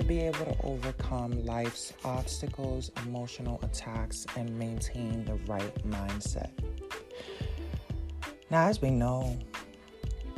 [0.00, 6.50] to be able to overcome life's obstacles, emotional attacks, and maintain the right mindset.
[8.50, 9.38] Now, as we know,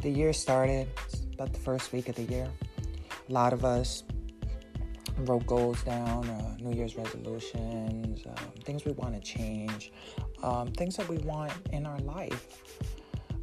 [0.00, 0.88] the year started
[1.34, 2.50] about the first week of the year.
[3.28, 4.02] A lot of us
[5.18, 9.92] wrote goals down, uh, New Year's resolutions, um, things we want to change,
[10.42, 12.74] um, things that we want in our life.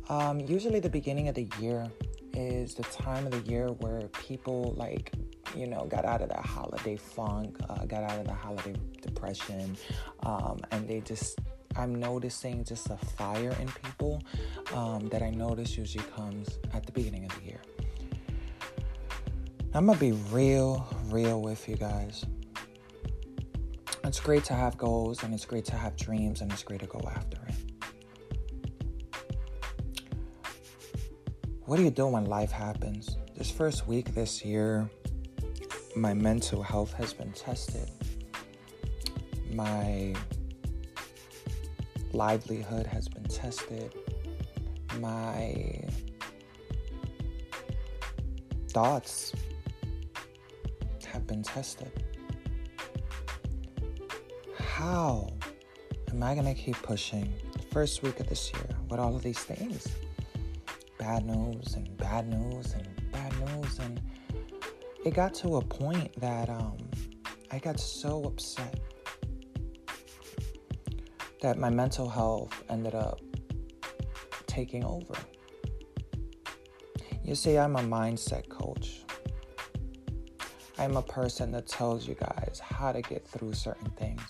[0.10, 1.90] Um, usually, the beginning of the year
[2.34, 5.14] is the time of the year where people like
[5.56, 9.76] you know got out of that holiday funk uh, got out of the holiday depression
[10.24, 11.40] um, and they just
[11.76, 14.22] i'm noticing just a fire in people
[14.74, 17.62] um, that i notice usually comes at the beginning of the year.
[19.72, 22.26] I'm gonna be real real with you guys.
[24.04, 26.88] It's great to have goals and it's great to have dreams and it's great to
[26.88, 27.56] go after it.
[31.66, 33.18] What do you do when life happens?
[33.36, 34.90] This first week this year,
[36.00, 37.90] my mental health has been tested.
[39.52, 40.16] My
[42.14, 43.94] livelihood has been tested.
[45.00, 45.84] My
[48.70, 49.34] thoughts
[51.06, 51.92] have been tested.
[54.58, 55.28] How
[56.12, 59.24] am I going to keep pushing the first week of this year with all of
[59.24, 59.88] these things?
[61.00, 64.00] bad news and bad news and bad news and
[65.06, 66.78] it got to a point that um,
[67.52, 68.80] I got so upset
[71.42, 73.22] that my mental health ended up
[74.46, 75.16] taking over.
[77.24, 79.04] You see, I'm a mindset coach.
[80.78, 84.22] I'm a person that tells you guys how to get through certain things.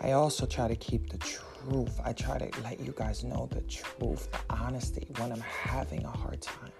[0.00, 2.00] I also try to keep the truth.
[2.04, 6.10] I try to let you guys know the truth, the honesty when I'm having a
[6.10, 6.72] hard time,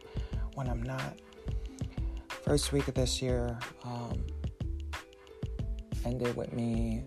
[0.55, 1.21] when I'm not.
[2.43, 4.27] First week of this year um,
[6.05, 7.05] ended with me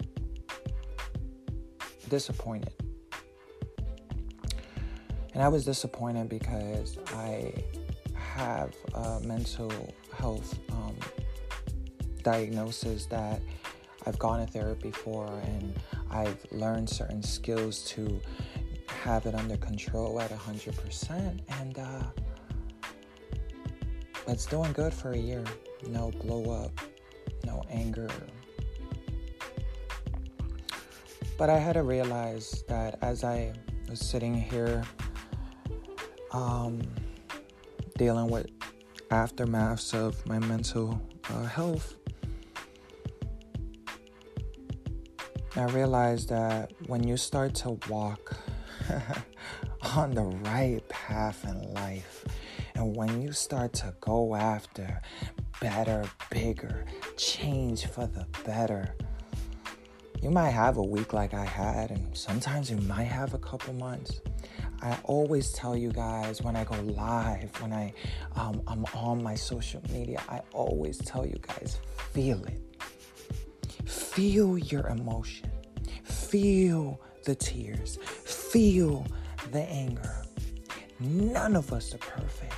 [2.10, 2.74] disappointed.
[5.34, 7.54] And I was disappointed because I
[8.24, 10.96] have a mental health um,
[12.24, 13.42] diagnosis that
[14.06, 15.78] I've gone to therapy for and
[16.10, 18.22] I've learned certain skills to
[18.88, 21.40] have it under control at 100%.
[21.60, 22.04] And uh,
[24.28, 25.44] it's doing good for a year.
[25.88, 26.80] No blow up,
[27.46, 28.10] no anger.
[31.38, 33.54] But I had to realize that as I
[33.90, 34.84] was sitting here
[36.32, 36.82] um,
[37.98, 38.48] dealing with
[39.10, 41.00] aftermaths of my mental
[41.30, 41.96] uh, health,
[45.58, 48.38] I realized that when you start to walk
[49.96, 52.26] on the right path in life,
[52.76, 55.02] and when you start to go after
[55.60, 56.86] better, bigger,
[57.18, 58.94] change for the better,
[60.22, 63.74] you might have a week like I had, and sometimes you might have a couple
[63.74, 64.22] months.
[64.82, 67.94] I always tell you guys when I go live, when I
[68.36, 71.80] um, I'm on my social media, I always tell you guys
[72.12, 73.90] feel it.
[73.90, 75.52] Feel your emotion.
[76.04, 77.98] Feel the tears.
[77.98, 79.06] Feel
[79.52, 80.26] the anger.
[81.00, 82.55] None of us are perfect.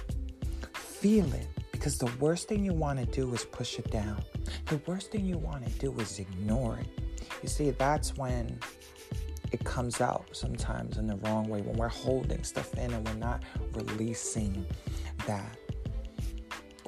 [0.99, 4.23] Feel it because the worst thing you want to do is push it down.
[4.65, 7.03] The worst thing you want to do is ignore it.
[7.43, 8.59] You see, that's when
[9.51, 13.13] it comes out sometimes in the wrong way when we're holding stuff in and we're
[13.13, 13.43] not
[13.73, 14.65] releasing
[15.27, 15.55] that.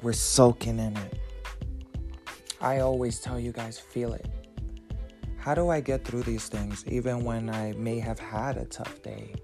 [0.02, 1.20] We're soaking in it.
[2.60, 4.26] I always tell you guys, feel it.
[5.36, 9.02] How do I get through these things even when I may have had a tough
[9.02, 9.36] day?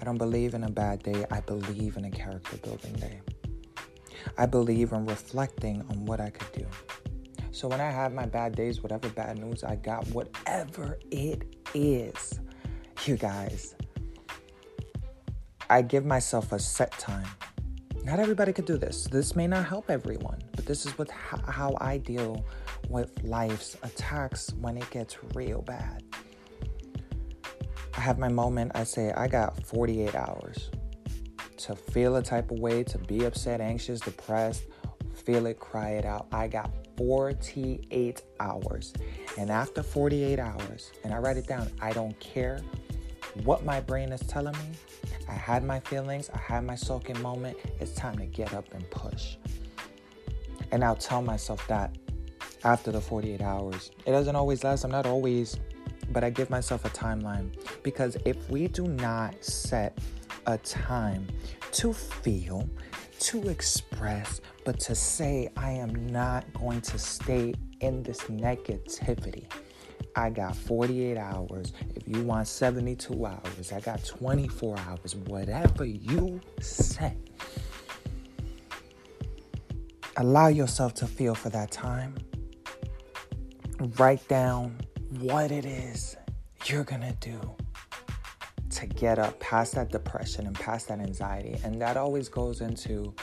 [0.00, 3.20] I don't believe in a bad day, I believe in a character building day.
[4.38, 6.66] I believe in reflecting on what I could do.
[7.52, 11.44] So when I have my bad days, whatever bad news I got, whatever it
[11.74, 12.38] is,
[13.06, 13.74] you guys,
[15.70, 17.26] I give myself a set time.
[18.04, 19.04] Not everybody could do this.
[19.04, 22.44] This may not help everyone, but this is what how I deal
[22.88, 26.04] with life's attacks when it gets real bad.
[27.96, 30.70] I have my moment, I say, I got 48 hours
[31.58, 34.64] to feel a type of way, to be upset, anxious, depressed,
[35.14, 36.26] feel it, cry it out.
[36.32, 38.92] I got 48 hours.
[39.38, 42.60] And after 48 hours, and I write it down, I don't care
[43.44, 45.08] what my brain is telling me.
[45.28, 47.56] I had my feelings, I had my soaking moment.
[47.80, 49.36] It's time to get up and push.
[50.72, 51.94] And I'll tell myself that
[52.64, 53.90] after the 48 hours.
[54.04, 54.84] It doesn't always last.
[54.84, 55.58] I'm not always,
[56.10, 57.50] but I give myself a timeline
[57.82, 59.98] because if we do not set
[60.46, 61.26] a time
[61.72, 62.68] to feel,
[63.18, 69.44] to express, but to say, I am not going to stay in this negativity.
[70.14, 71.72] I got 48 hours.
[71.94, 75.14] If you want 72 hours, I got 24 hours.
[75.14, 77.16] Whatever you say.
[80.16, 82.14] Allow yourself to feel for that time.
[83.98, 84.78] Write down
[85.20, 86.16] what it is
[86.64, 87.54] you're gonna do
[88.76, 91.56] to get up past that depression and past that anxiety.
[91.64, 93.14] And that always goes into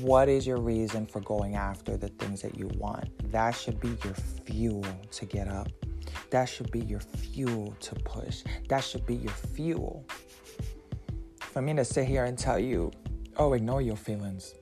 [0.00, 3.10] what is your reason for going after the things that you want?
[3.30, 4.14] That should be your
[4.44, 5.68] fuel to get up.
[6.30, 8.42] That should be your fuel to push.
[8.68, 10.06] That should be your fuel.
[11.38, 12.90] For me to sit here and tell you,
[13.36, 14.54] oh, ignore your feelings.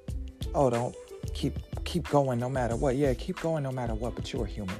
[0.55, 0.95] Oh, don't
[1.33, 2.97] keep keep going no matter what.
[2.97, 4.77] Yeah, keep going no matter what, but you're a human.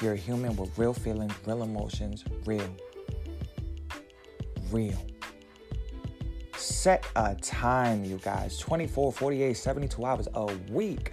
[0.00, 2.74] You're a human with real feelings, real emotions, real.
[4.70, 4.98] Real
[6.60, 11.12] set a time, you guys 24, 48, 72 hours a week.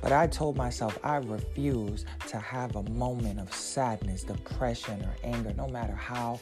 [0.00, 5.52] But I told myself I refuse to have a moment of sadness, depression, or anger,
[5.56, 6.40] no matter how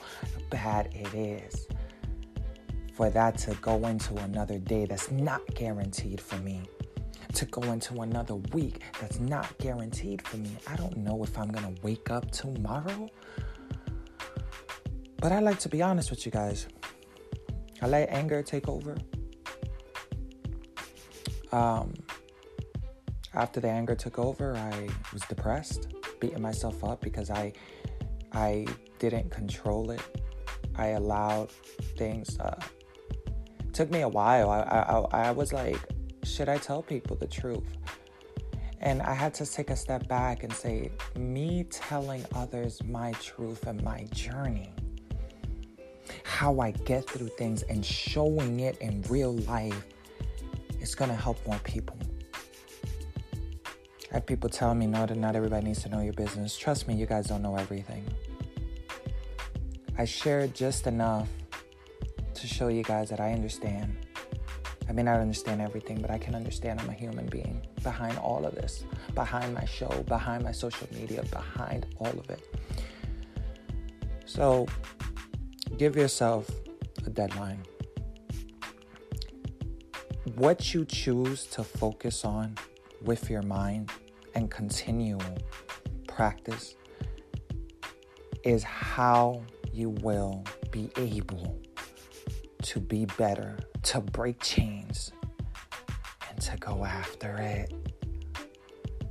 [0.50, 1.66] bad it is,
[2.92, 6.62] for that to go into another day that's not guaranteed for me.
[7.34, 10.56] To go into another week that's not guaranteed for me.
[10.66, 13.08] I don't know if I'm gonna wake up tomorrow.
[15.18, 16.66] But I like to be honest with you guys.
[17.80, 18.96] I let anger take over.
[21.52, 21.94] Um,
[23.34, 25.88] after the anger took over, I was depressed,
[26.20, 27.52] beating myself up because I
[28.32, 28.66] I
[28.98, 30.02] didn't control it.
[30.76, 31.50] I allowed
[31.96, 32.38] things.
[32.38, 32.60] Uh,
[33.72, 34.50] took me a while.
[34.50, 35.80] I, I I was like,
[36.24, 37.76] should I tell people the truth?
[38.80, 43.66] And I had to take a step back and say, me telling others my truth
[43.66, 44.72] and my journey
[46.36, 49.86] how I get through things and showing it in real life
[50.82, 51.96] is going to help more people.
[54.10, 56.54] I have people tell me, no, not everybody needs to know your business.
[56.54, 58.04] Trust me, you guys don't know everything.
[59.96, 61.26] I shared just enough
[62.34, 63.96] to show you guys that I understand.
[64.90, 68.44] I may not understand everything, but I can understand I'm a human being behind all
[68.44, 68.84] of this,
[69.14, 72.46] behind my show, behind my social media, behind all of it.
[74.26, 74.66] So
[75.76, 76.50] give yourself
[77.04, 77.62] a deadline.
[80.34, 82.56] What you choose to focus on
[83.02, 83.90] with your mind
[84.34, 85.18] and continue
[86.08, 86.76] practice
[88.42, 89.42] is how
[89.72, 91.58] you will be able
[92.62, 95.12] to be better, to break chains,
[96.28, 97.72] and to go after it.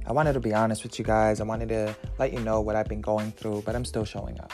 [0.07, 1.39] I wanted to be honest with you guys.
[1.39, 4.39] I wanted to let you know what I've been going through, but I'm still showing
[4.39, 4.53] up.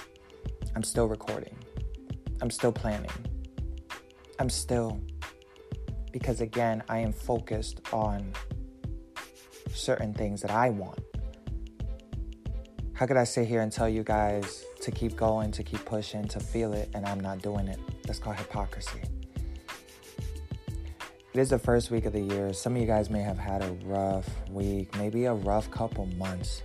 [0.76, 1.56] I'm still recording.
[2.42, 3.12] I'm still planning.
[4.40, 5.00] I'm still,
[6.12, 8.34] because again, I am focused on
[9.72, 11.00] certain things that I want.
[12.94, 16.28] How could I sit here and tell you guys to keep going, to keep pushing,
[16.28, 17.80] to feel it, and I'm not doing it?
[18.04, 19.02] That's called hypocrisy.
[21.34, 22.52] It is the first week of the year.
[22.54, 26.62] Some of you guys may have had a rough week, maybe a rough couple months.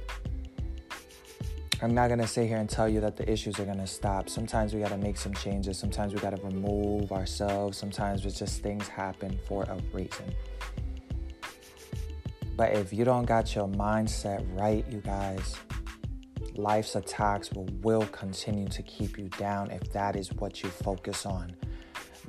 [1.82, 4.30] I'm not gonna sit here and tell you that the issues are gonna stop.
[4.30, 5.78] Sometimes we gotta make some changes.
[5.78, 7.76] Sometimes we gotta remove ourselves.
[7.76, 10.34] Sometimes it's just things happen for a reason.
[12.56, 15.56] But if you don't got your mindset right, you guys,
[16.54, 21.26] life's attacks will, will continue to keep you down if that is what you focus
[21.26, 21.54] on.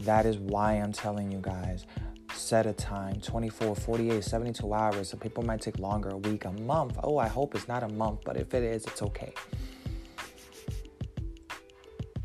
[0.01, 1.85] That is why I'm telling you guys
[2.47, 5.09] set a time 24 48 72 hours.
[5.09, 6.97] Some people might take longer a week a month.
[7.03, 9.33] Oh i hope it's not a month but if it is it's okay.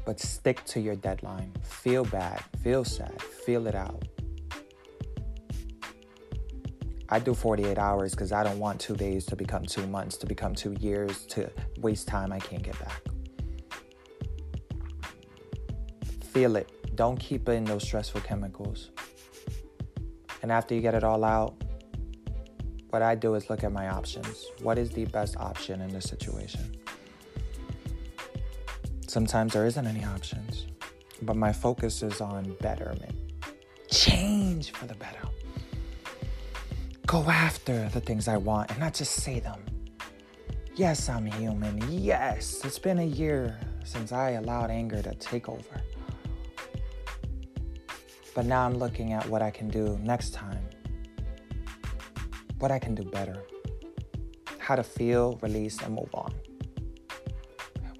[0.06, 1.52] But stick to your deadline.
[1.64, 2.40] Feel bad.
[2.62, 3.20] Feel sad.
[3.20, 4.04] Feel it out.
[7.08, 10.26] I do 48 hours because I don't want two days to become two months, to
[10.26, 13.02] become two years, to waste time I can't get back.
[16.32, 16.70] Feel it.
[16.94, 18.90] Don't keep in those stressful chemicals.
[20.42, 21.54] And after you get it all out,
[22.90, 24.44] what I do is look at my options.
[24.60, 26.76] What is the best option in this situation?
[29.06, 30.66] Sometimes there isn't any options,
[31.22, 33.14] but my focus is on betterment.
[33.90, 35.20] Change for the better.
[37.06, 39.60] Go after the things I want and not just say them.
[40.74, 41.82] Yes, I'm human.
[41.90, 45.82] Yes, it's been a year since I allowed anger to take over.
[48.34, 50.64] But now I'm looking at what I can do next time,
[52.58, 53.42] what I can do better,
[54.58, 56.32] how to feel, release, and move on.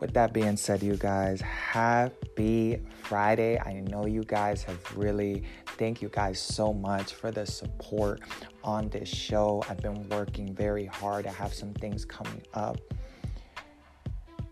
[0.02, 3.56] with that being said, you guys, happy Friday.
[3.60, 5.44] I know you guys have really,
[5.78, 8.20] thank you guys so much for the support
[8.64, 9.62] on this show.
[9.68, 11.28] I've been working very hard.
[11.28, 12.78] I have some things coming up.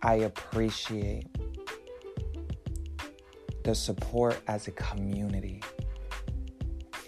[0.02, 1.26] I appreciate
[3.64, 5.64] the support as a community.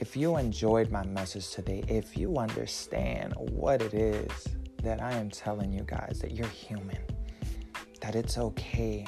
[0.03, 4.49] If you enjoyed my message today, if you understand what it is
[4.83, 6.99] that I am telling you guys, that you're human
[8.01, 9.07] that it's okay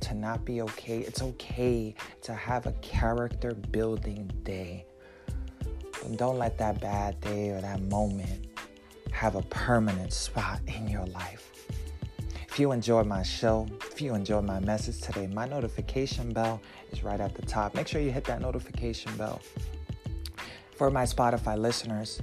[0.00, 1.00] to not be okay.
[1.00, 4.86] It's okay to have a character building day.
[6.02, 8.46] And don't let that bad day or that moment
[9.10, 11.50] have a permanent spot in your life.
[12.48, 17.04] If you enjoyed my show, if you enjoyed my message today, my notification bell is
[17.04, 17.74] right at the top.
[17.74, 19.42] Make sure you hit that notification bell.
[20.82, 22.20] For my Spotify listeners,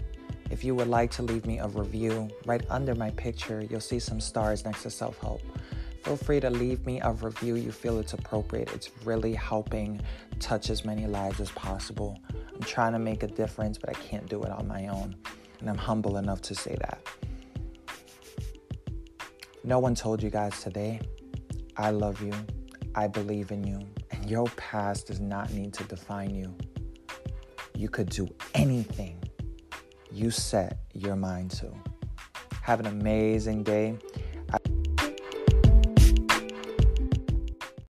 [0.52, 4.00] if you would like to leave me a review, right under my picture, you'll see
[4.00, 5.42] some stars next to self help
[6.04, 8.70] feel free to leave me a review you feel it's appropriate.
[8.74, 10.02] It's really helping
[10.42, 12.20] touch as many lives as possible.
[12.54, 15.16] I'm trying to make a difference, but I can't do it on my own.
[15.62, 17.02] And I'm humble enough to say that.
[19.64, 21.00] No one told you guys today,
[21.78, 22.34] I love you,
[22.94, 23.80] I believe in you,
[24.12, 26.54] and your past does not need to define you.
[27.80, 29.24] You could do anything
[30.12, 31.74] you set your mind to.
[32.62, 33.98] Have an amazing day